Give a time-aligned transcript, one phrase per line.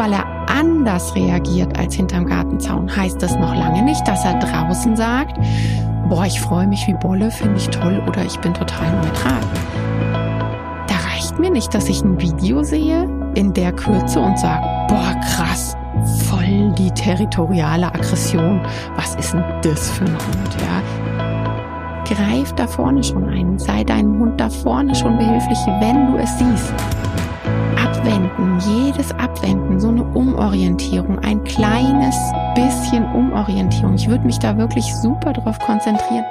[0.00, 4.96] weil er anders reagiert als hinterm Gartenzaun, heißt das noch lange nicht, dass er draußen
[4.96, 5.38] sagt,
[6.08, 9.40] boah, ich freue mich wie Bolle, finde ich toll oder ich bin total neutral.
[10.86, 15.14] Da reicht mir nicht, dass ich ein Video sehe in der Kürze und sage, boah,
[15.20, 15.76] krass,
[16.30, 18.62] voll die territoriale Aggression.
[18.96, 22.06] Was ist denn das für ein Hund, ja?
[22.06, 23.58] Greif da vorne schon ein.
[23.58, 26.72] Sei deinem Hund da vorne schon behilflich, wenn du es siehst.
[27.90, 32.14] Abwenden, jedes Abwenden, so eine Umorientierung, ein kleines
[32.54, 33.96] bisschen Umorientierung.
[33.96, 36.24] Ich würde mich da wirklich super drauf konzentrieren.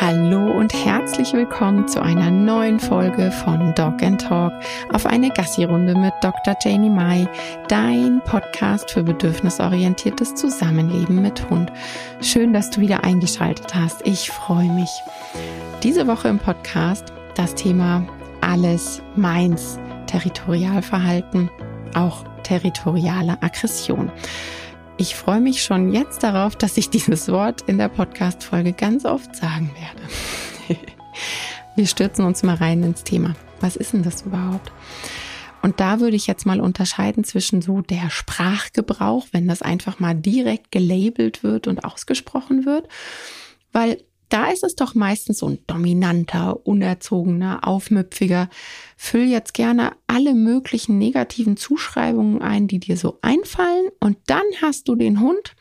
[0.00, 4.52] Hallo und herzlich willkommen zu einer neuen Folge von Dog and Talk
[4.92, 6.56] auf eine Gassi-Runde mit Dr.
[6.60, 7.28] Janie Mai,
[7.68, 11.70] dein Podcast für bedürfnisorientiertes Zusammenleben mit Hund.
[12.20, 14.04] Schön, dass du wieder eingeschaltet hast.
[14.04, 14.90] Ich freue mich.
[15.84, 18.04] Diese Woche im Podcast das Thema
[18.44, 21.50] alles meins, Territorialverhalten,
[21.94, 24.12] auch territoriale Aggression.
[24.96, 29.34] Ich freue mich schon jetzt darauf, dass ich dieses Wort in der Podcast-Folge ganz oft
[29.34, 30.80] sagen werde.
[31.76, 33.34] Wir stürzen uns mal rein ins Thema.
[33.60, 34.70] Was ist denn das überhaupt?
[35.62, 40.14] Und da würde ich jetzt mal unterscheiden zwischen so der Sprachgebrauch, wenn das einfach mal
[40.14, 42.86] direkt gelabelt wird und ausgesprochen wird,
[43.72, 48.48] weil da ist es doch meistens so ein dominanter, unerzogener, aufmüpfiger.
[48.96, 53.88] Füll jetzt gerne alle möglichen negativen Zuschreibungen ein, die dir so einfallen.
[54.00, 55.54] Und dann hast du den Hund,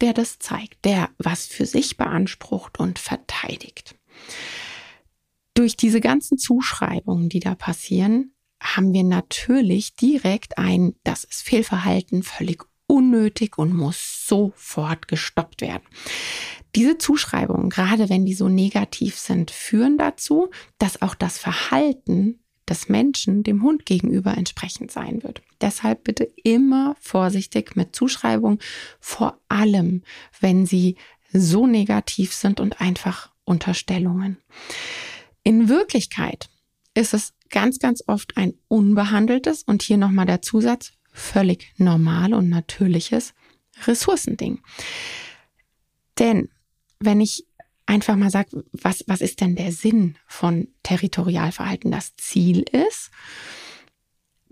[0.00, 3.96] der das zeigt, der was für sich beansprucht und verteidigt.
[5.54, 8.32] Durch diese ganzen Zuschreibungen, die da passieren,
[8.62, 15.84] haben wir natürlich direkt ein, das ist Fehlverhalten, völlig unnötig und muss sofort gestoppt werden.
[16.74, 22.88] Diese Zuschreibungen, gerade wenn die so negativ sind, führen dazu, dass auch das Verhalten des
[22.88, 25.40] Menschen dem Hund gegenüber entsprechend sein wird.
[25.60, 28.58] Deshalb bitte immer vorsichtig mit Zuschreibungen,
[29.00, 30.02] vor allem
[30.40, 30.96] wenn sie
[31.32, 34.36] so negativ sind und einfach Unterstellungen.
[35.42, 36.50] In Wirklichkeit
[36.94, 42.48] ist es ganz, ganz oft ein unbehandeltes und hier nochmal der Zusatz, völlig normal und
[42.48, 43.34] natürliches
[43.86, 44.60] Ressourcending.
[46.18, 46.48] Denn
[46.98, 47.46] wenn ich
[47.86, 51.90] einfach mal sage, was, was ist denn der Sinn von Territorialverhalten?
[51.90, 53.10] Das Ziel ist,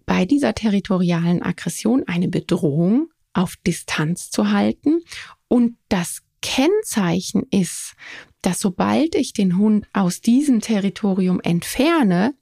[0.06, 5.02] bei dieser territorialen Aggression eine Bedrohung auf Distanz zu halten.
[5.46, 7.94] Und das Kennzeichen ist,
[8.42, 12.34] dass sobald ich den Hund aus diesem Territorium entferne,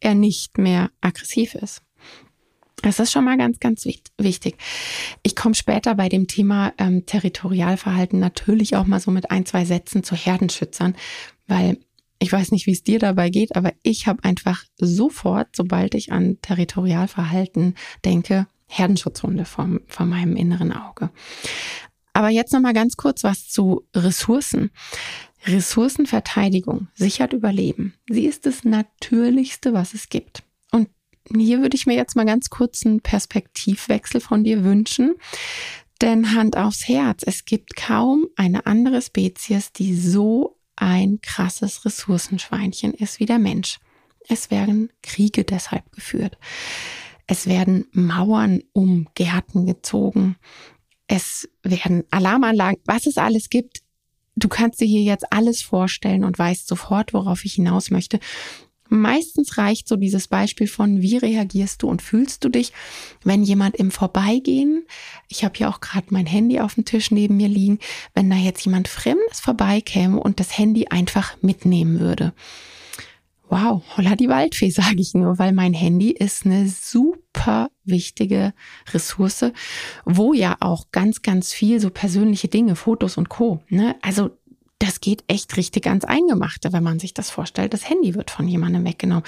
[0.00, 1.82] er nicht mehr aggressiv ist.
[2.86, 4.58] Das ist schon mal ganz, ganz wichtig.
[5.24, 9.64] Ich komme später bei dem Thema ähm, Territorialverhalten natürlich auch mal so mit ein, zwei
[9.64, 10.94] Sätzen zu Herdenschützern,
[11.48, 11.80] weil
[12.20, 16.12] ich weiß nicht, wie es dir dabei geht, aber ich habe einfach sofort, sobald ich
[16.12, 21.10] an Territorialverhalten denke, Herdenschutzhunde vor, vor meinem inneren Auge.
[22.12, 24.70] Aber jetzt noch mal ganz kurz was zu Ressourcen.
[25.44, 27.94] Ressourcenverteidigung sichert Überleben.
[28.08, 30.45] Sie ist das Natürlichste, was es gibt
[31.34, 35.14] hier würde ich mir jetzt mal ganz kurz einen Perspektivwechsel von dir wünschen.
[36.02, 42.92] Denn Hand aufs Herz, es gibt kaum eine andere Spezies, die so ein krasses Ressourcenschweinchen
[42.92, 43.78] ist wie der Mensch.
[44.28, 46.36] Es werden Kriege deshalb geführt.
[47.26, 50.36] Es werden Mauern um Gärten gezogen.
[51.06, 53.80] Es werden Alarmanlagen, was es alles gibt.
[54.34, 58.20] Du kannst dir hier jetzt alles vorstellen und weißt sofort, worauf ich hinaus möchte.
[58.88, 62.72] Meistens reicht so dieses Beispiel von, wie reagierst du und fühlst du dich,
[63.24, 64.84] wenn jemand im Vorbeigehen,
[65.28, 67.78] ich habe hier auch gerade mein Handy auf dem Tisch neben mir liegen,
[68.14, 72.32] wenn da jetzt jemand Fremdes vorbeikäme und das Handy einfach mitnehmen würde.
[73.48, 78.52] Wow, holla die Waldfee, sage ich nur, weil mein Handy ist eine super wichtige
[78.92, 79.52] Ressource,
[80.04, 83.62] wo ja auch ganz, ganz viel so persönliche Dinge, Fotos und Co.
[83.68, 83.96] Ne?
[84.02, 84.30] Also
[84.78, 87.72] das geht echt richtig ans Eingemachte, wenn man sich das vorstellt.
[87.72, 89.24] Das Handy wird von jemandem weggenommen.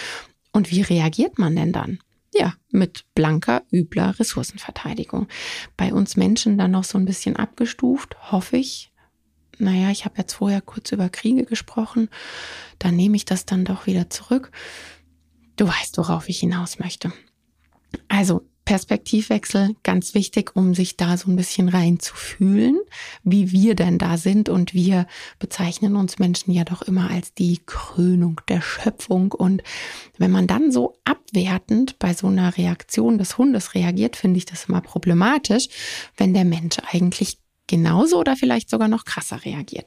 [0.53, 2.00] Und wie reagiert man denn dann?
[2.34, 5.28] Ja, mit blanker, übler Ressourcenverteidigung.
[5.77, 8.92] Bei uns Menschen dann noch so ein bisschen abgestuft, hoffe ich.
[9.59, 12.09] Naja, ich habe jetzt vorher kurz über Kriege gesprochen.
[12.78, 14.50] Dann nehme ich das dann doch wieder zurück.
[15.56, 17.12] Du weißt, worauf ich hinaus möchte.
[18.09, 22.78] Also Perspektivwechsel ganz wichtig, um sich da so ein bisschen reinzufühlen,
[23.24, 24.50] wie wir denn da sind.
[24.50, 25.06] Und wir
[25.38, 29.32] bezeichnen uns Menschen ja doch immer als die Krönung der Schöpfung.
[29.32, 29.62] Und
[30.18, 34.66] wenn man dann so abwertend bei so einer Reaktion des Hundes reagiert, finde ich das
[34.66, 35.68] immer problematisch,
[36.18, 37.38] wenn der Mensch eigentlich
[37.68, 39.86] genauso oder vielleicht sogar noch krasser reagiert.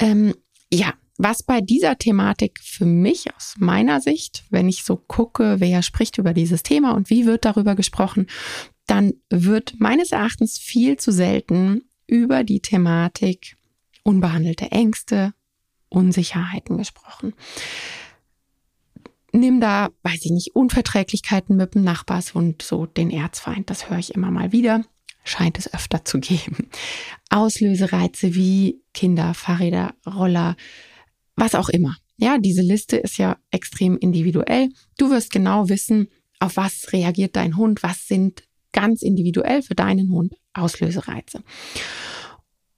[0.00, 0.34] Ähm,
[0.72, 5.82] ja, was bei dieser Thematik für mich aus meiner Sicht, wenn ich so gucke, wer
[5.82, 8.26] spricht über dieses Thema und wie wird darüber gesprochen,
[8.86, 13.56] dann wird meines Erachtens viel zu selten über die Thematik
[14.02, 15.32] unbehandelte Ängste,
[15.88, 17.34] Unsicherheiten gesprochen.
[19.32, 24.14] Nimm da, weiß ich nicht, Unverträglichkeiten mit dem Nachbarshund, so den Erzfeind, das höre ich
[24.14, 24.84] immer mal wieder,
[25.24, 26.68] scheint es öfter zu geben.
[27.30, 30.56] Auslösereize wie Kinder, Fahrräder, Roller,
[31.36, 31.96] was auch immer.
[32.16, 34.68] Ja, diese Liste ist ja extrem individuell.
[34.98, 36.08] Du wirst genau wissen,
[36.40, 38.42] auf was reagiert dein Hund, was sind
[38.72, 41.42] ganz individuell für deinen Hund Auslösereize.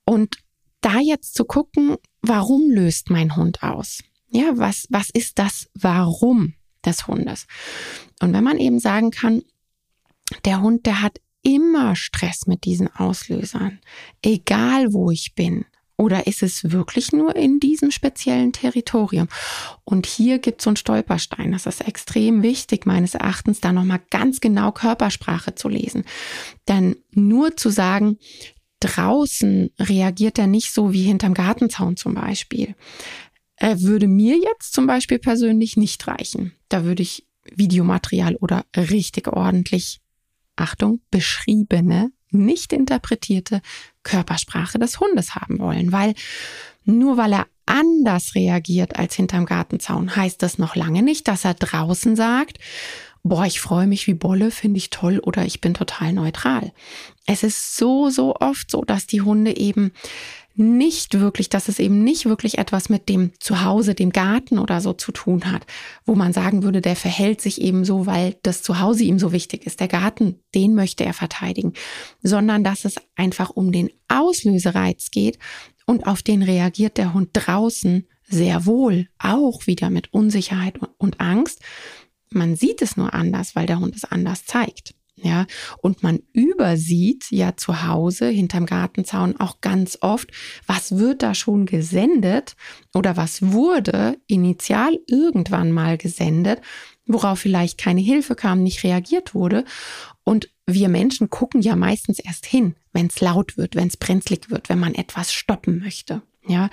[0.05, 0.37] Und
[0.81, 4.03] da jetzt zu gucken, warum löst mein Hund aus?
[4.29, 6.55] Ja, was, was ist das Warum
[6.85, 7.47] des Hundes?
[8.21, 9.43] Und wenn man eben sagen kann,
[10.45, 13.81] der Hund, der hat immer Stress mit diesen Auslösern,
[14.23, 15.65] egal wo ich bin,
[15.97, 19.29] oder ist es wirklich nur in diesem speziellen Territorium?
[19.85, 21.53] Und hier gibt es so einen Stolperstein.
[21.53, 26.05] Das ist extrem wichtig, meines Erachtens, da nochmal ganz genau Körpersprache zu lesen.
[26.69, 28.19] Denn nur zu sagen,
[28.81, 32.75] draußen reagiert er nicht so wie hinterm Gartenzaun zum Beispiel,
[33.57, 36.53] er würde mir jetzt zum Beispiel persönlich nicht reichen.
[36.69, 40.01] Da würde ich Videomaterial oder richtig ordentlich,
[40.57, 43.63] Achtung, beschriebene nicht interpretierte
[44.03, 46.15] Körpersprache des Hundes haben wollen, weil
[46.85, 51.55] nur weil er anders reagiert als hinterm Gartenzaun, heißt das noch lange nicht, dass er
[51.55, 52.59] draußen sagt,
[53.23, 56.73] boah, ich freue mich wie Bolle, finde ich toll oder ich bin total neutral.
[57.27, 59.93] Es ist so, so oft so, dass die Hunde eben
[60.57, 64.93] nicht wirklich, dass es eben nicht wirklich etwas mit dem Zuhause, dem Garten oder so
[64.93, 65.67] zu tun hat,
[66.05, 69.67] wo man sagen würde, der verhält sich eben so, weil das Zuhause ihm so wichtig
[69.67, 69.81] ist.
[69.81, 71.73] Der Garten, den möchte er verteidigen,
[72.23, 75.39] sondern dass es einfach um den Auslösereiz geht
[75.87, 81.61] und auf den reagiert der Hund draußen sehr wohl, auch wieder mit Unsicherheit und Angst.
[82.31, 84.95] Man sieht es nur anders, weil der Hund es anders zeigt.
[85.17, 85.47] Ja,
[85.81, 90.31] und man übersieht ja zu Hause hinterm Gartenzaun auch ganz oft,
[90.67, 92.57] was wird da schon gesendet
[92.93, 96.61] oder was wurde initial irgendwann mal gesendet,
[97.07, 99.65] worauf vielleicht keine Hilfe kam, nicht reagiert wurde.
[100.25, 104.51] Und wir Menschen gucken ja meistens erst hin, wenn es laut wird, wenn es brenzlig
[104.51, 106.23] wird, wenn man etwas stoppen möchte.
[106.49, 106.71] Ja,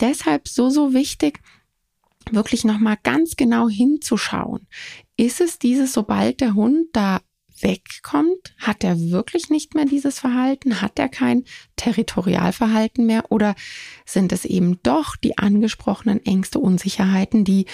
[0.00, 1.40] deshalb so, so wichtig,
[2.30, 4.66] wirklich nochmal ganz genau hinzuschauen.
[5.16, 7.20] Ist es dieses, sobald der Hund da
[7.62, 8.54] wegkommt?
[8.58, 10.80] Hat er wirklich nicht mehr dieses Verhalten?
[10.80, 11.44] Hat er kein
[11.76, 13.30] Territorialverhalten mehr?
[13.30, 13.54] Oder
[14.04, 17.66] sind es eben doch die angesprochenen Ängste, Unsicherheiten, die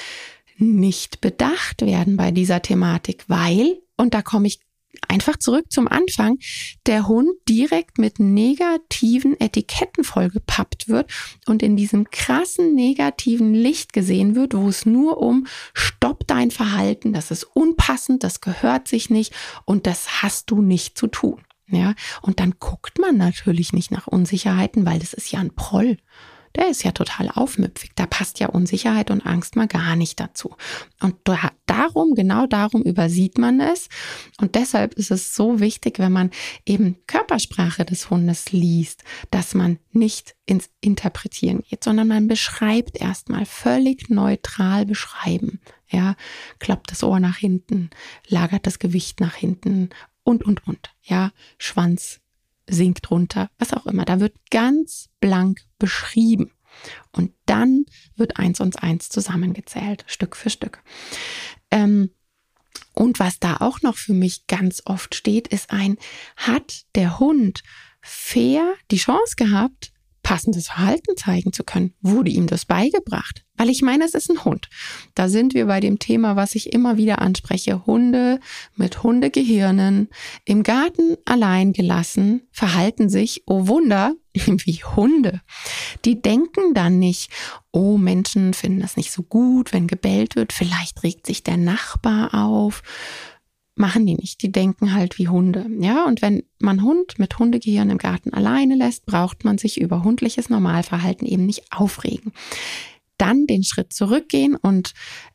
[0.56, 3.24] nicht bedacht werden bei dieser Thematik?
[3.28, 4.60] Weil, und da komme ich
[5.08, 6.38] einfach zurück zum Anfang,
[6.86, 11.10] der Hund direkt mit negativen Etiketten vollgepappt wird
[11.46, 17.12] und in diesem krassen negativen Licht gesehen wird, wo es nur um stopp dein Verhalten,
[17.12, 21.40] das ist unpassend, das gehört sich nicht und das hast du nicht zu tun.
[21.66, 25.96] Ja, und dann guckt man natürlich nicht nach Unsicherheiten, weil das ist ja ein Proll
[26.56, 27.90] der ist ja total aufmüpfig.
[27.94, 30.56] Da passt ja Unsicherheit und Angst mal gar nicht dazu.
[31.00, 31.16] Und
[31.66, 33.88] darum, genau darum übersieht man es.
[34.40, 36.30] Und deshalb ist es so wichtig, wenn man
[36.64, 43.46] eben Körpersprache des Hundes liest, dass man nicht ins Interpretieren geht, sondern man beschreibt erstmal
[43.46, 45.60] völlig neutral beschreiben.
[45.88, 46.16] Ja,
[46.58, 47.90] klappt das Ohr nach hinten,
[48.26, 49.90] lagert das Gewicht nach hinten
[50.22, 50.90] und, und, und.
[51.02, 52.20] Ja, Schwanz
[52.68, 54.04] sinkt runter, was auch immer.
[54.04, 56.52] Da wird ganz blank beschrieben.
[57.12, 57.84] Und dann
[58.16, 60.82] wird eins und eins zusammengezählt, Stück für Stück.
[61.70, 62.10] Ähm,
[62.94, 65.96] und was da auch noch für mich ganz oft steht, ist ein,
[66.36, 67.62] hat der Hund
[68.00, 69.92] fair die Chance gehabt,
[70.24, 71.94] passendes Verhalten zeigen zu können?
[72.00, 73.44] Wurde ihm das beigebracht?
[73.56, 74.68] Weil ich meine, es ist ein Hund.
[75.14, 77.86] Da sind wir bei dem Thema, was ich immer wieder anspreche.
[77.86, 78.40] Hunde
[78.74, 80.08] mit Hundegehirnen
[80.44, 85.40] im Garten allein gelassen verhalten sich, oh Wunder, wie Hunde.
[86.04, 87.30] Die denken dann nicht,
[87.70, 90.52] oh Menschen finden das nicht so gut, wenn gebellt wird.
[90.52, 92.82] Vielleicht regt sich der Nachbar auf
[93.76, 94.42] machen die nicht.
[94.42, 95.66] Die denken halt wie Hunde.
[95.80, 100.04] Ja, und wenn man Hund mit Hundegehirn im Garten alleine lässt, braucht man sich über
[100.04, 102.32] hundliches Normalverhalten eben nicht aufregen.
[103.18, 104.92] Dann den Schritt zurückgehen und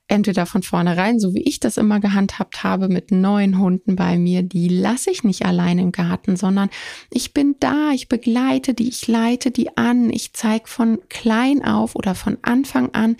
[0.07, 4.41] entweder von vornherein, so wie ich das immer gehandhabt habe, mit neuen Hunden bei mir,
[4.41, 6.69] die lasse ich nicht allein im Garten, sondern
[7.11, 11.95] ich bin da, ich begleite die, ich leite die an, ich zeige von klein auf
[11.95, 13.15] oder von Anfang an,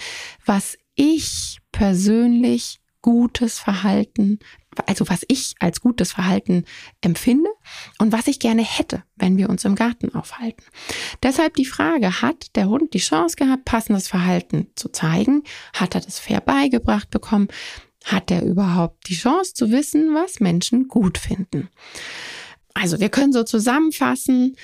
[0.45, 4.39] was ich persönlich gutes Verhalten,
[4.85, 6.65] also was ich als gutes Verhalten
[7.01, 7.49] empfinde
[7.97, 10.63] und was ich gerne hätte, wenn wir uns im Garten aufhalten.
[11.23, 15.43] Deshalb die Frage, hat der Hund die Chance gehabt, passendes Verhalten zu zeigen?
[15.73, 17.47] Hat er das fair beigebracht bekommen?
[18.05, 21.69] Hat er überhaupt die Chance zu wissen, was Menschen gut finden?
[22.73, 24.55] Also wir können so zusammenfassen,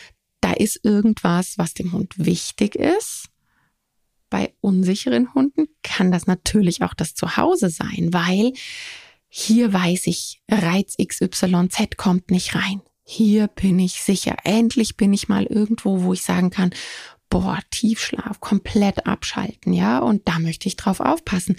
[0.41, 3.29] da ist irgendwas, was dem Hund wichtig ist
[4.35, 8.51] bei unsicheren Hunden kann das natürlich auch das Zuhause sein, weil
[9.29, 12.81] hier weiß ich, Reiz XYZ kommt nicht rein.
[13.05, 14.35] Hier bin ich sicher.
[14.43, 16.71] Endlich bin ich mal irgendwo, wo ich sagen kann,
[17.29, 21.55] boah, Tiefschlaf, komplett abschalten, ja, und da möchte ich drauf aufpassen.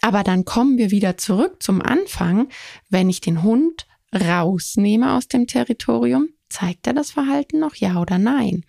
[0.00, 2.48] Aber dann kommen wir wieder zurück zum Anfang,
[2.90, 8.18] wenn ich den Hund rausnehme aus dem Territorium, zeigt er das Verhalten noch, ja oder
[8.18, 8.64] nein?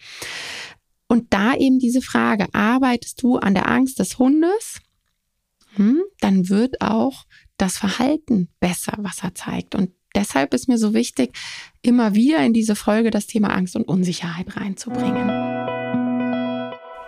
[1.12, 4.80] Und da eben diese Frage, arbeitest du an der Angst des Hundes?
[5.76, 7.26] Hm, dann wird auch
[7.58, 9.76] das Verhalten besser, was er zeigt.
[9.76, 11.38] Und deshalb ist mir so wichtig,
[11.82, 15.28] immer wieder in diese Folge das Thema Angst und Unsicherheit reinzubringen.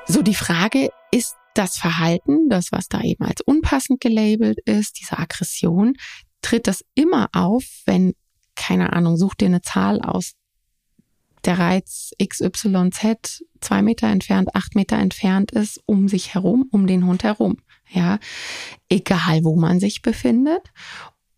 [0.05, 5.17] So, die Frage ist das Verhalten, das, was da eben als unpassend gelabelt ist, diese
[5.17, 5.93] Aggression,
[6.41, 8.15] tritt das immer auf, wenn,
[8.55, 10.33] keine Ahnung, such dir eine Zahl aus,
[11.45, 17.05] der Reiz XYZ zwei Meter entfernt, acht Meter entfernt ist, um sich herum, um den
[17.05, 17.57] Hund herum.
[17.89, 18.19] Ja,
[18.89, 20.71] egal wo man sich befindet.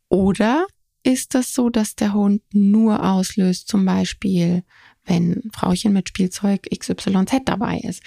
[0.09, 0.65] Oder
[1.03, 4.63] ist das so, dass der Hund nur auslöst, zum Beispiel,
[5.03, 8.01] wenn Frauchen mit Spielzeug XYZ dabei ist?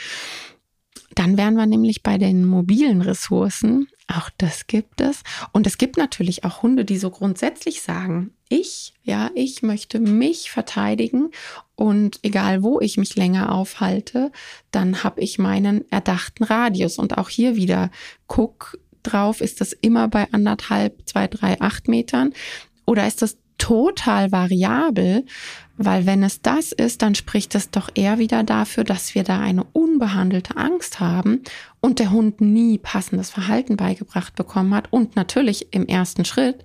[1.19, 3.89] Dann wären wir nämlich bei den mobilen Ressourcen.
[4.07, 5.23] Auch das gibt es.
[5.51, 10.53] Und es gibt natürlich auch Hunde, die so grundsätzlich sagen, ich, ja, ich möchte mich
[10.53, 11.33] verteidigen
[11.75, 14.31] und egal wo ich mich länger aufhalte,
[14.71, 16.99] dann habe ich meinen erdachten Radius.
[16.99, 17.91] Und auch hier wieder,
[18.29, 22.33] guck drauf, ist das immer bei anderthalb, zwei, drei, acht Metern
[22.87, 25.25] oder ist das total variabel?
[25.77, 29.39] Weil wenn es das ist, dann spricht es doch eher wieder dafür, dass wir da
[29.39, 31.43] eine unbehandelte Angst haben
[31.81, 36.65] und der Hund nie passendes Verhalten beigebracht bekommen hat und natürlich im ersten Schritt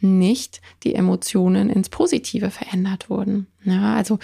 [0.00, 3.46] nicht die Emotionen ins Positive verändert wurden.
[3.64, 4.18] Ja, also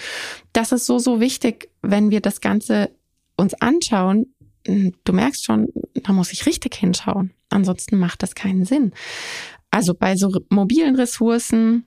[0.51, 2.89] das ist so, so wichtig, wenn wir das Ganze
[3.37, 4.33] uns anschauen.
[4.65, 7.31] Du merkst schon, da muss ich richtig hinschauen.
[7.49, 8.91] Ansonsten macht das keinen Sinn.
[9.71, 11.85] Also bei so mobilen Ressourcen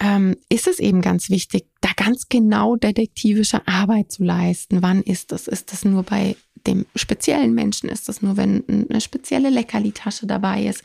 [0.00, 4.82] ähm, ist es eben ganz wichtig, da ganz genau detektivische Arbeit zu leisten.
[4.82, 5.48] Wann ist das?
[5.48, 6.36] Ist das nur bei
[6.66, 7.88] dem speziellen Menschen?
[7.88, 10.82] Ist das nur, wenn eine spezielle Leckerli-Tasche dabei ist?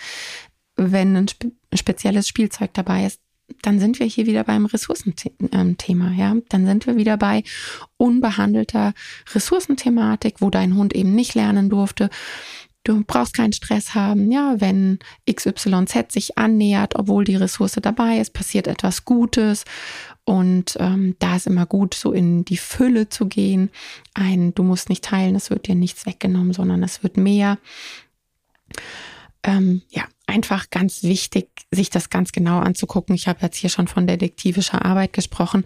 [0.80, 3.20] wenn ein spe spezielles Spielzeug dabei ist,
[3.62, 6.36] dann sind wir hier wieder beim Ressourcenthema, ja.
[6.50, 7.44] Dann sind wir wieder bei
[7.98, 8.94] unbehandelter
[9.34, 12.10] Ressourcenthematik, wo dein Hund eben nicht lernen durfte.
[12.90, 14.56] Du brauchst keinen Stress haben, ja.
[14.58, 14.98] Wenn
[15.32, 19.64] XYZ sich annähert, obwohl die Ressource dabei ist, passiert etwas Gutes.
[20.24, 23.70] Und ähm, da ist immer gut, so in die Fülle zu gehen.
[24.16, 27.60] Ein, du musst nicht teilen, es wird dir nichts weggenommen, sondern es wird mehr.
[29.44, 33.14] Ähm, ja, einfach ganz wichtig, sich das ganz genau anzugucken.
[33.14, 35.64] Ich habe jetzt hier schon von detektivischer Arbeit gesprochen,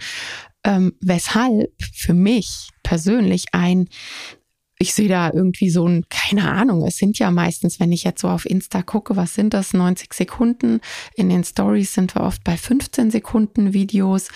[0.65, 3.87] ähm, weshalb für mich persönlich ein
[4.79, 8.21] ich sehe da irgendwie so ein, keine Ahnung, es sind ja meistens, wenn ich jetzt
[8.21, 10.81] so auf Insta gucke, was sind das, 90 Sekunden.
[11.15, 14.29] In den Stories sind wir oft bei 15 Sekunden Videos.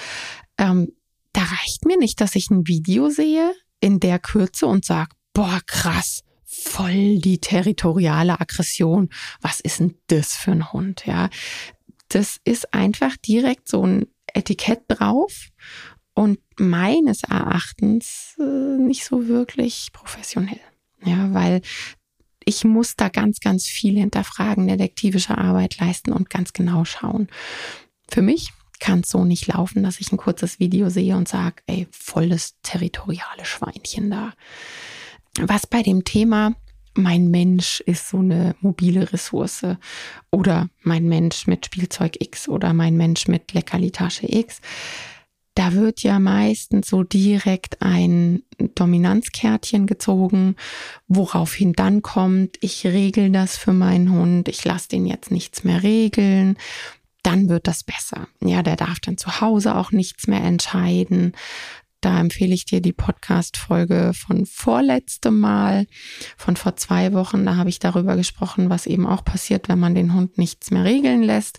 [0.57, 0.93] Ähm,
[1.33, 5.59] da reicht mir nicht, dass ich ein Video sehe in der Kürze und sage, boah,
[5.65, 9.09] krass, voll die territoriale Aggression.
[9.41, 11.05] Was ist denn das für ein Hund?
[11.05, 11.29] Ja,
[12.09, 15.49] das ist einfach direkt so ein Etikett drauf
[16.17, 20.59] und meines Erachtens äh, nicht so wirklich professionell.
[21.05, 21.61] Ja, weil
[22.43, 27.27] ich muss da ganz, ganz viel hinterfragen, detektivische Arbeit leisten und ganz genau schauen.
[28.09, 31.61] Für mich kann es so nicht laufen, dass ich ein kurzes Video sehe und sage,
[31.67, 34.33] ey, volles territoriale Schweinchen da
[35.39, 36.55] was bei dem Thema
[36.95, 39.63] mein Mensch ist so eine mobile Ressource
[40.31, 44.61] oder mein Mensch mit Spielzeug X oder mein Mensch mit Leckerlitasche X.
[45.57, 50.55] Da wird ja meistens so direkt ein Dominanzkärtchen gezogen,
[51.07, 55.81] woraufhin dann kommt, ich regel das für meinen Hund, ich lasse den jetzt nichts mehr
[55.81, 56.57] regeln,
[57.23, 58.27] dann wird das besser.
[58.39, 61.31] Ja, der darf dann zu Hause auch nichts mehr entscheiden.
[62.01, 65.87] Da empfehle ich dir die Podcast-Folge von vorletztem Mal,
[66.37, 67.47] von vor zwei Wochen.
[67.47, 70.83] Da habe ich darüber gesprochen, was eben auch passiert, wenn man den Hund nichts mehr
[70.83, 71.57] regeln lässt.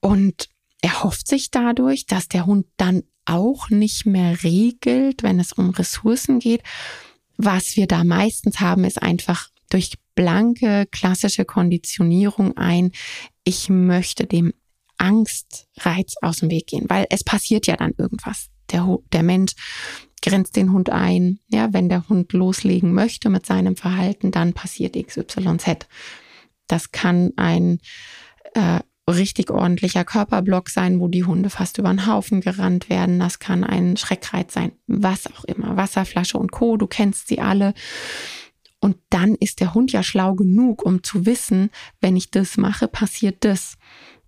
[0.00, 0.50] Und
[0.86, 5.70] er hofft sich dadurch, dass der Hund dann auch nicht mehr regelt, wenn es um
[5.70, 6.62] Ressourcen geht.
[7.36, 12.92] Was wir da meistens haben, ist einfach durch blanke klassische Konditionierung ein.
[13.42, 14.52] Ich möchte dem
[14.96, 18.46] Angstreiz aus dem Weg gehen, weil es passiert ja dann irgendwas.
[18.70, 19.54] Der, der Mensch
[20.22, 21.40] grenzt den Hund ein.
[21.48, 25.88] Ja, wenn der Hund loslegen möchte mit seinem Verhalten, dann passiert XYZ.
[26.68, 27.80] Das kann ein
[28.54, 28.78] äh,
[29.08, 33.18] richtig ordentlicher Körperblock sein, wo die Hunde fast über den Haufen gerannt werden.
[33.18, 35.76] Das kann ein Schreckreiz sein, was auch immer.
[35.76, 36.76] Wasserflasche und Co.
[36.76, 37.74] Du kennst sie alle.
[38.80, 41.70] Und dann ist der Hund ja schlau genug, um zu wissen,
[42.00, 43.76] wenn ich das mache, passiert das.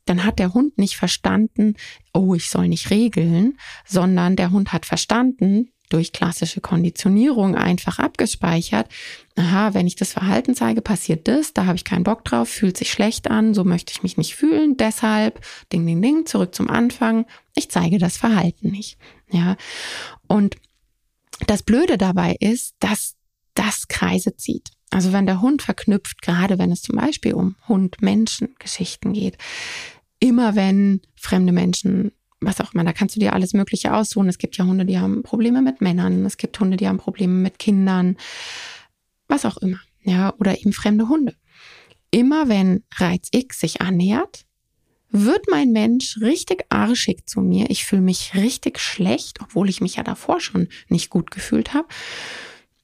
[0.05, 1.75] Dann hat der Hund nicht verstanden,
[2.15, 8.89] oh, ich soll nicht regeln, sondern der Hund hat verstanden, durch klassische Konditionierung einfach abgespeichert.
[9.37, 12.77] Aha, wenn ich das Verhalten zeige, passiert das, da habe ich keinen Bock drauf, fühlt
[12.77, 16.69] sich schlecht an, so möchte ich mich nicht fühlen, deshalb, ding, ding, ding, zurück zum
[16.69, 18.99] Anfang, ich zeige das Verhalten nicht.
[19.31, 19.57] Ja.
[20.27, 20.57] Und
[21.47, 23.15] das Blöde dabei ist, dass
[23.55, 24.71] das Kreise zieht.
[24.91, 29.37] Also wenn der Hund verknüpft, gerade wenn es zum Beispiel um Hund-Menschen-Geschichten geht,
[30.21, 34.29] immer wenn fremde Menschen was auch immer, da kannst du dir alles Mögliche aussuchen.
[34.29, 37.35] Es gibt ja Hunde, die haben Probleme mit Männern, es gibt Hunde, die haben Probleme
[37.35, 38.17] mit Kindern,
[39.27, 41.35] was auch immer, ja, oder eben fremde Hunde.
[42.11, 44.45] Immer wenn Reiz X sich annähert,
[45.11, 47.71] wird mein Mensch richtig arschig zu mir.
[47.71, 51.89] Ich fühle mich richtig schlecht, obwohl ich mich ja davor schon nicht gut gefühlt habe.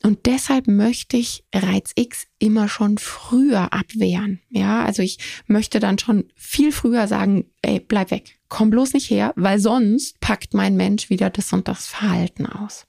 [0.05, 4.43] Und deshalb möchte ich Reiz X immer schon früher abwehren.
[4.51, 9.09] Ja, also ich möchte dann schon viel früher sagen, ey, bleib weg, komm bloß nicht
[9.09, 12.87] her, weil sonst packt mein Mensch wieder das und das Verhalten aus.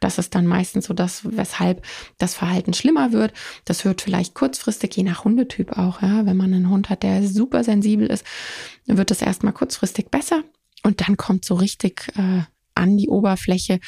[0.00, 1.86] Das ist dann meistens so das, weshalb
[2.18, 3.32] das Verhalten schlimmer wird.
[3.64, 6.26] Das wird vielleicht kurzfristig, je nach Hundetyp auch, ja.
[6.26, 8.26] Wenn man einen Hund hat, der super sensibel ist,
[8.86, 10.42] wird es erstmal kurzfristig besser.
[10.82, 12.42] Und dann kommt so richtig äh,
[12.74, 13.78] an die Oberfläche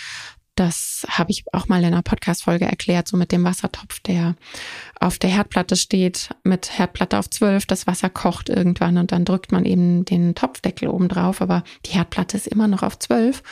[0.54, 4.34] das habe ich auch mal in einer Podcast-Folge erklärt, so mit dem Wassertopf, der
[5.00, 9.52] auf der Herdplatte steht, mit Herdplatte auf 12, das Wasser kocht irgendwann und dann drückt
[9.52, 13.42] man eben den Topfdeckel oben drauf, aber die Herdplatte ist immer noch auf 12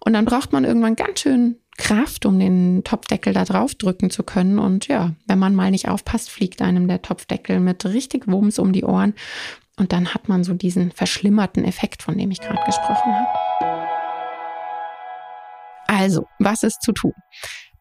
[0.00, 4.22] und dann braucht man irgendwann ganz schön Kraft, um den Topfdeckel da drauf drücken zu
[4.22, 4.58] können.
[4.58, 8.72] Und ja, wenn man mal nicht aufpasst, fliegt einem der Topfdeckel mit richtig Wumms um
[8.72, 9.14] die Ohren.
[9.78, 13.69] Und dann hat man so diesen verschlimmerten Effekt, von dem ich gerade gesprochen habe.
[16.00, 17.12] Also, was ist zu tun?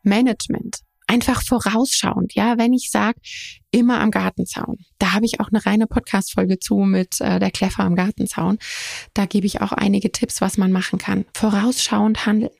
[0.03, 0.79] Management.
[1.07, 3.17] Einfach vorausschauend, ja, wenn ich sage,
[3.71, 4.75] immer am Gartenzaun.
[4.97, 8.57] Da habe ich auch eine reine Podcast-Folge zu mit äh, der Kleffer am Gartenzaun.
[9.13, 11.23] Da gebe ich auch einige Tipps, was man machen kann.
[11.33, 12.51] Vorausschauend handeln.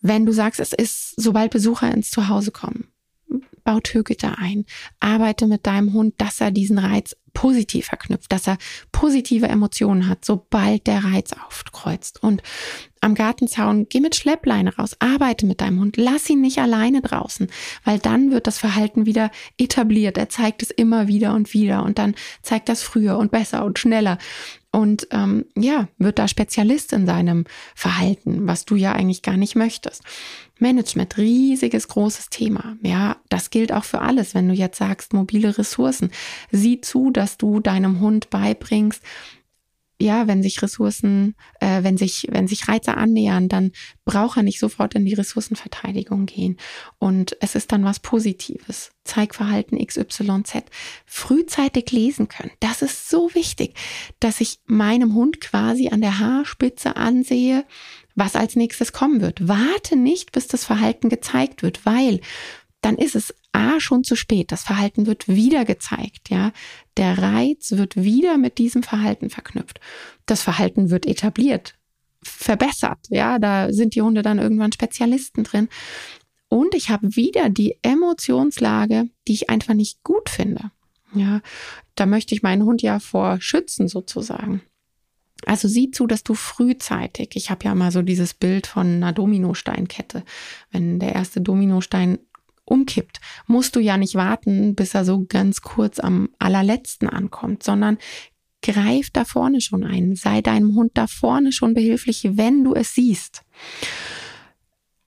[0.00, 2.88] Wenn du sagst, es ist, sobald Besucher ins Zuhause kommen,
[3.68, 4.64] bau Türgitter ein,
[4.98, 8.56] arbeite mit deinem Hund, dass er diesen Reiz positiv verknüpft, dass er
[8.92, 12.22] positive Emotionen hat, sobald der Reiz aufkreuzt.
[12.22, 12.42] Und
[13.02, 17.48] am Gartenzaun, geh mit Schleppleine raus, arbeite mit deinem Hund, lass ihn nicht alleine draußen,
[17.84, 20.16] weil dann wird das Verhalten wieder etabliert.
[20.16, 23.78] Er zeigt es immer wieder und wieder und dann zeigt das früher und besser und
[23.78, 24.16] schneller
[24.70, 29.56] und ähm, ja, wird da Spezialist in seinem Verhalten, was du ja eigentlich gar nicht
[29.56, 30.02] möchtest.
[30.58, 32.76] Management, riesiges, großes Thema.
[32.82, 34.34] Ja, das gilt auch für alles.
[34.34, 36.10] Wenn du jetzt sagst, mobile Ressourcen,
[36.50, 39.02] sieh zu, dass du deinem Hund beibringst,
[40.00, 43.72] ja, wenn sich Ressourcen, äh, wenn sich, wenn sich Reize annähern, dann
[44.04, 46.56] braucht er nicht sofort in die Ressourcenverteidigung gehen.
[46.98, 48.92] Und es ist dann was Positives.
[49.04, 50.64] Zeigverhalten XYZ.
[51.04, 52.52] Frühzeitig lesen können.
[52.60, 53.74] Das ist so wichtig,
[54.20, 57.64] dass ich meinem Hund quasi an der Haarspitze ansehe,
[58.14, 59.48] was als nächstes kommen wird.
[59.48, 62.20] Warte nicht, bis das Verhalten gezeigt wird, weil
[62.80, 64.52] dann ist es A schon zu spät.
[64.52, 66.52] Das Verhalten wird wieder gezeigt, ja.
[66.96, 69.80] Der Reiz wird wieder mit diesem Verhalten verknüpft.
[70.26, 71.74] Das Verhalten wird etabliert,
[72.22, 73.38] verbessert, ja.
[73.38, 75.68] Da sind die Hunde dann irgendwann Spezialisten drin.
[76.48, 80.70] Und ich habe wieder die Emotionslage, die ich einfach nicht gut finde.
[81.14, 81.40] Ja,
[81.94, 84.62] da möchte ich meinen Hund ja vor schützen sozusagen.
[85.46, 89.12] Also sieh zu, dass du frühzeitig, ich habe ja mal so dieses Bild von einer
[89.12, 90.24] Dominosteinkette,
[90.70, 92.18] wenn der erste Dominostein
[92.70, 97.98] umkippt, musst du ja nicht warten, bis er so ganz kurz am allerletzten ankommt, sondern
[98.62, 100.16] greif da vorne schon ein.
[100.16, 103.42] Sei deinem Hund da vorne schon behilflich, wenn du es siehst.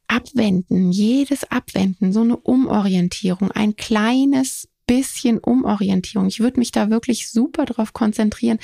[0.08, 6.28] Abwenden, jedes Abwenden, so eine Umorientierung, ein kleines bisschen Umorientierung.
[6.28, 8.60] Ich würde mich da wirklich super drauf konzentrieren.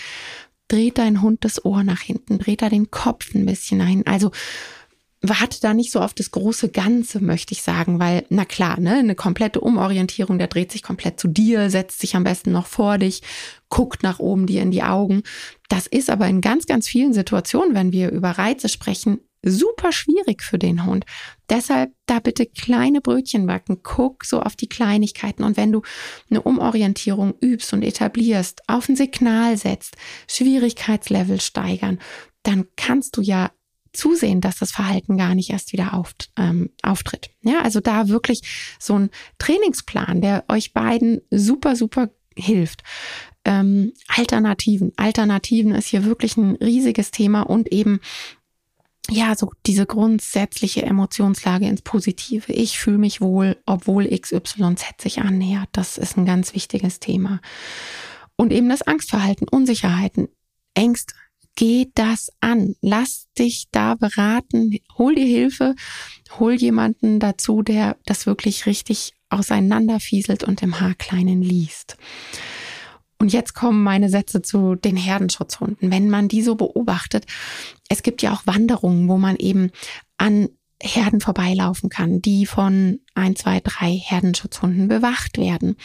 [0.67, 4.05] Dreht dein Hund das Ohr nach hinten, dreht er den Kopf ein bisschen ein.
[4.05, 4.31] Also
[5.29, 8.95] warte da nicht so auf das große Ganze, möchte ich sagen, weil, na klar, ne,
[8.95, 12.97] eine komplette Umorientierung, der dreht sich komplett zu dir, setzt sich am besten noch vor
[12.97, 13.21] dich,
[13.69, 15.23] guckt nach oben dir in die Augen.
[15.69, 20.41] Das ist aber in ganz, ganz vielen Situationen, wenn wir über Reize sprechen, super schwierig
[20.43, 21.05] für den Hund.
[21.49, 23.81] Deshalb da bitte kleine Brötchen backen.
[23.83, 25.43] Guck so auf die Kleinigkeiten.
[25.43, 25.81] Und wenn du
[26.29, 29.95] eine Umorientierung übst und etablierst, auf ein Signal setzt,
[30.27, 31.99] Schwierigkeitslevel steigern,
[32.43, 33.51] dann kannst du ja
[33.97, 37.29] zusehen, dass das Verhalten gar nicht erst wieder auf, ähm, auftritt.
[37.41, 38.41] Ja, also da wirklich
[38.79, 42.83] so ein Trainingsplan, der euch beiden super, super hilft.
[43.45, 44.91] Ähm, Alternativen.
[44.97, 47.99] Alternativen ist hier wirklich ein riesiges Thema und eben
[49.09, 52.51] ja, so diese grundsätzliche Emotionslage ins Positive.
[52.51, 55.69] Ich fühle mich wohl, obwohl XYZ sich annähert.
[55.71, 57.39] Das ist ein ganz wichtiges Thema.
[58.35, 60.27] Und eben das Angstverhalten, Unsicherheiten,
[60.73, 61.15] Ängste,
[61.57, 62.75] Geh das an.
[62.81, 64.77] Lass dich da beraten.
[64.97, 65.75] Hol dir Hilfe.
[66.39, 71.97] Hol jemanden dazu, der das wirklich richtig auseinanderfieselt und im Haarkleinen liest.
[73.17, 75.91] Und jetzt kommen meine Sätze zu den Herdenschutzhunden.
[75.91, 77.25] Wenn man die so beobachtet,
[77.89, 79.71] es gibt ja auch Wanderungen, wo man eben
[80.17, 80.49] an
[80.81, 85.75] Herden vorbeilaufen kann, die von ein, zwei, drei Herdenschutzhunden bewacht werden.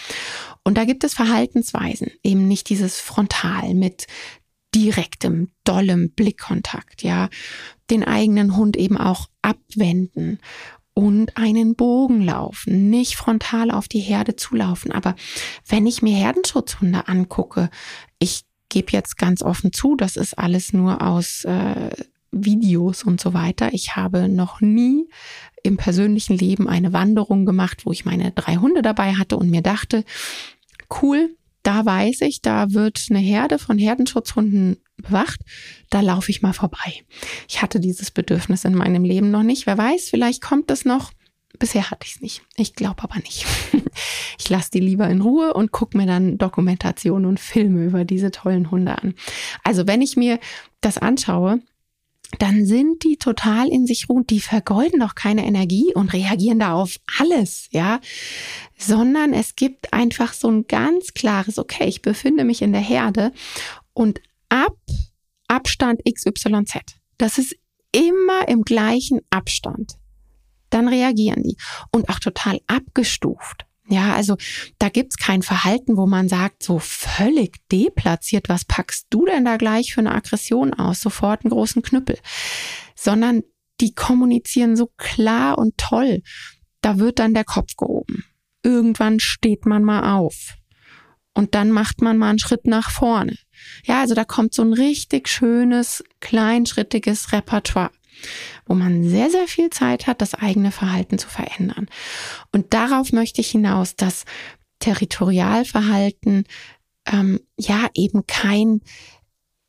[0.65, 4.07] Und da gibt es Verhaltensweisen, eben nicht dieses Frontal mit
[4.75, 7.29] direktem, dollem Blickkontakt, ja,
[7.91, 10.39] den eigenen Hund eben auch abwenden
[10.95, 14.93] und einen Bogen laufen, nicht frontal auf die Herde zulaufen.
[14.93, 15.15] Aber
[15.67, 17.71] wenn ich mir Herdenschutzhunde angucke,
[18.19, 21.91] ich gebe jetzt ganz offen zu, das ist alles nur aus äh,
[22.31, 23.73] Videos und so weiter.
[23.73, 25.09] Ich habe noch nie
[25.63, 29.63] im persönlichen Leben eine Wanderung gemacht, wo ich meine drei Hunde dabei hatte und mir
[29.63, 30.05] dachte,
[31.03, 35.41] cool, da weiß ich, da wird eine Herde von Herdenschutzhunden bewacht,
[35.91, 37.03] da laufe ich mal vorbei.
[37.49, 39.67] Ich hatte dieses Bedürfnis in meinem Leben noch nicht.
[39.67, 41.13] Wer weiß, vielleicht kommt es noch.
[41.59, 42.43] Bisher hatte ich es nicht.
[42.57, 43.47] Ich glaube aber nicht.
[44.39, 48.31] Ich lasse die lieber in Ruhe und gucke mir dann Dokumentationen und Filme über diese
[48.31, 49.15] tollen Hunde an.
[49.63, 50.41] Also wenn ich mir
[50.81, 51.61] das anschaue,
[52.39, 54.31] dann sind die total in sich ruhend.
[54.31, 58.01] Die vergeuden doch keine Energie und reagieren da auf alles, ja.
[58.77, 63.33] Sondern es gibt einfach so ein ganz klares, okay, ich befinde mich in der Herde
[63.93, 64.77] und ab
[65.49, 66.79] Abstand XYZ,
[67.19, 67.57] das ist
[67.93, 69.99] immer im gleichen Abstand,
[70.71, 71.57] dann reagieren die
[71.91, 73.67] und auch total abgestuft.
[73.89, 74.37] Ja, also
[74.79, 79.57] da gibt's kein Verhalten, wo man sagt, so völlig deplatziert, was packst du denn da
[79.57, 81.01] gleich für eine Aggression aus?
[81.01, 82.19] Sofort einen großen Knüppel.
[82.95, 83.43] Sondern
[83.81, 86.23] die kommunizieren so klar und toll.
[86.81, 88.25] Da wird dann der Kopf gehoben.
[88.63, 90.55] Irgendwann steht man mal auf.
[91.35, 93.37] Und dann macht man mal einen Schritt nach vorne.
[93.85, 97.91] Ja, also da kommt so ein richtig schönes, kleinschrittiges Repertoire
[98.67, 101.89] wo man sehr, sehr viel Zeit hat, das eigene Verhalten zu verändern.
[102.53, 104.25] Und darauf möchte ich hinaus, dass
[104.79, 106.45] Territorialverhalten
[107.07, 108.81] ähm, ja eben kein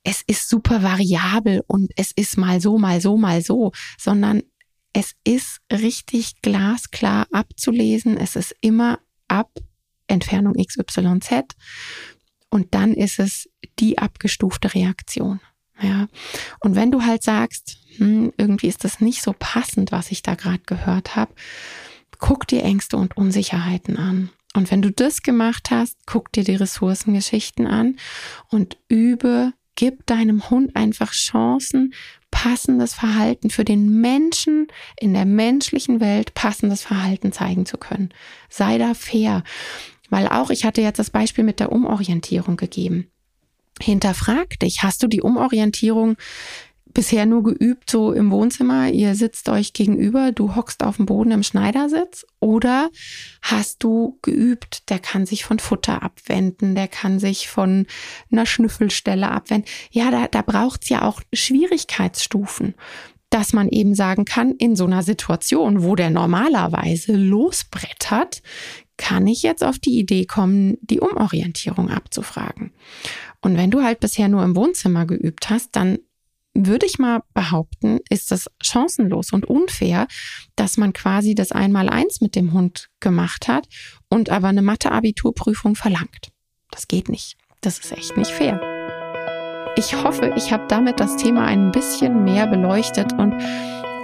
[0.03, 4.43] es ist super variabel und es ist mal so, mal so, mal so, sondern
[4.91, 8.17] es ist richtig glasklar abzulesen.
[8.17, 9.51] Es ist immer ab
[10.07, 11.55] Entfernung XYZ
[12.49, 15.39] und dann ist es die abgestufte Reaktion.
[15.81, 16.07] Ja.
[16.59, 20.35] Und wenn du halt sagst, hm, irgendwie ist das nicht so passend, was ich da
[20.35, 21.33] gerade gehört habe,
[22.19, 24.29] guck dir Ängste und Unsicherheiten an.
[24.55, 27.97] Und wenn du das gemacht hast, guck dir die Ressourcengeschichten an
[28.49, 31.93] und übe, gib deinem Hund einfach Chancen,
[32.29, 34.67] passendes Verhalten für den Menschen
[34.99, 38.09] in der menschlichen Welt passendes Verhalten zeigen zu können.
[38.49, 39.43] Sei da fair.
[40.09, 43.07] Weil auch, ich hatte jetzt das Beispiel mit der Umorientierung gegeben
[43.81, 44.83] hinterfrag dich.
[44.83, 46.15] Hast du die Umorientierung
[46.93, 51.31] bisher nur geübt, so im Wohnzimmer, ihr sitzt euch gegenüber, du hockst auf dem Boden
[51.31, 52.25] im Schneidersitz?
[52.39, 52.89] Oder
[53.41, 57.87] hast du geübt, der kann sich von Futter abwenden, der kann sich von
[58.31, 59.67] einer Schnüffelstelle abwenden?
[59.91, 62.75] Ja, da, da braucht's ja auch Schwierigkeitsstufen
[63.29, 68.43] dass man eben sagen kann, in so einer Situation, wo der normalerweise losbrettert,
[68.97, 72.73] kann ich jetzt auf die Idee kommen, die Umorientierung abzufragen.
[73.43, 75.99] Und wenn du halt bisher nur im Wohnzimmer geübt hast, dann
[76.55, 80.07] würde ich mal behaupten, ist das chancenlos und unfair,
[80.55, 83.67] dass man quasi das Einmaleins mit dem Hund gemacht hat
[84.09, 86.31] und aber eine Mathe-Abiturprüfung verlangt.
[86.71, 87.37] Das geht nicht.
[87.61, 88.61] Das ist echt nicht fair.
[89.75, 93.33] Ich hoffe, ich habe damit das Thema ein bisschen mehr beleuchtet und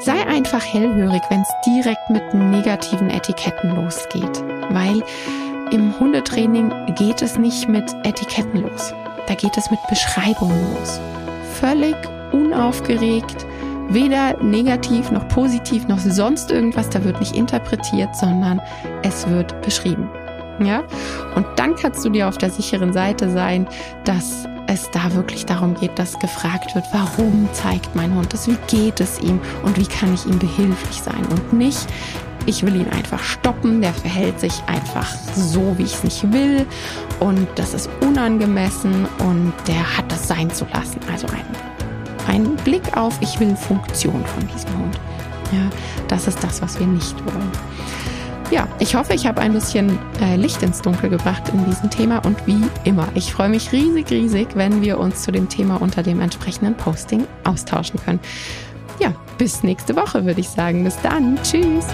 [0.01, 5.03] sei einfach hellhörig, wenn es direkt mit negativen Etiketten losgeht, weil
[5.71, 8.93] im Hundetraining geht es nicht mit Etiketten los.
[9.27, 10.99] Da geht es mit Beschreibungen los.
[11.59, 11.95] Völlig
[12.31, 13.45] unaufgeregt,
[13.89, 16.89] weder negativ noch positiv noch sonst irgendwas.
[16.89, 18.61] Da wird nicht interpretiert, sondern
[19.03, 20.09] es wird beschrieben.
[20.59, 20.83] Ja?
[21.35, 23.67] Und dann kannst du dir auf der sicheren Seite sein,
[24.05, 28.57] dass es da wirklich darum geht, dass gefragt wird, warum zeigt mein Hund das, wie
[28.67, 31.87] geht es ihm und wie kann ich ihm behilflich sein und nicht,
[32.49, 36.65] ich will ihn einfach stoppen, der verhält sich einfach so, wie ich es nicht will
[37.19, 40.99] und das ist unangemessen und der hat das sein zu lassen.
[41.11, 41.45] Also ein,
[42.27, 44.99] ein Blick auf, ich will Funktion von diesem Hund.
[45.51, 45.69] Ja,
[46.07, 47.51] das ist das, was wir nicht wollen.
[48.49, 52.17] Ja, ich hoffe, ich habe ein bisschen äh, Licht ins Dunkel gebracht in diesem Thema
[52.25, 56.01] und wie immer, ich freue mich riesig, riesig, wenn wir uns zu dem Thema unter
[56.01, 58.19] dem entsprechenden Posting austauschen können.
[58.99, 60.83] Ja, bis nächste Woche würde ich sagen.
[60.83, 61.37] Bis dann.
[61.43, 61.85] Tschüss.